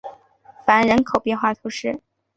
[0.65, 2.01] 凡人口变化图示